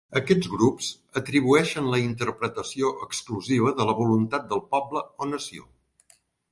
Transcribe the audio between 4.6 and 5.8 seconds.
poble o nació.